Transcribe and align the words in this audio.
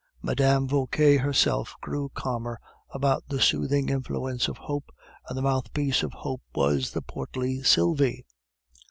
Mme. 0.23 0.65
Vauquer 0.65 1.19
herself 1.19 1.75
grew 1.79 2.09
calmer 2.15 2.59
under 2.91 3.17
the 3.27 3.39
soothing 3.39 3.89
influence 3.89 4.47
of 4.47 4.57
hope, 4.57 4.89
and 5.29 5.37
the 5.37 5.43
mouthpiece 5.43 6.01
of 6.01 6.11
hope 6.11 6.41
was 6.55 6.89
the 6.93 7.03
portly 7.03 7.61
Sylvie. 7.61 8.25